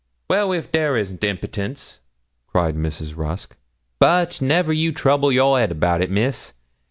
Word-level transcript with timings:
'Well, 0.31 0.51
if 0.51 0.71
there 0.71 0.97
isn't 0.97 1.21
impittens!' 1.23 1.99
cried 2.47 2.75
Mrs. 2.75 3.15
Rusk. 3.15 3.55
'But 3.99 4.41
never 4.41 4.73
you 4.73 4.91
trouble 4.91 5.31
your 5.31 5.59
head 5.59 5.69
about 5.71 6.01
it, 6.01 6.09
Miss. 6.09 6.53